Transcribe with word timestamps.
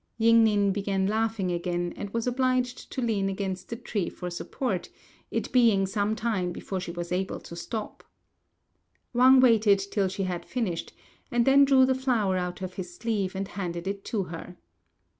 Ying 0.17 0.43
ning 0.43 0.71
began 0.71 1.05
laughing 1.05 1.51
again, 1.51 1.93
and 1.95 2.09
was 2.11 2.25
obliged 2.25 2.91
to 2.91 3.03
lean 3.03 3.29
against 3.29 3.71
a 3.71 3.75
tree 3.75 4.09
for 4.09 4.31
support, 4.31 4.89
it 5.29 5.51
being 5.51 5.85
some 5.85 6.15
time 6.15 6.51
before 6.51 6.79
she 6.79 6.89
was 6.89 7.11
able 7.11 7.39
to 7.41 7.55
stop. 7.55 8.03
Wang 9.13 9.39
waited 9.39 9.77
till 9.77 10.07
she 10.07 10.23
had 10.23 10.43
finished, 10.43 10.91
and 11.29 11.45
then 11.45 11.65
drew 11.65 11.85
the 11.85 11.93
flower 11.93 12.35
out 12.35 12.63
of 12.63 12.73
his 12.73 12.95
sleeve 12.95 13.35
and 13.35 13.49
handed 13.49 13.87
it 13.87 14.03
to 14.05 14.23
her. 14.23 14.57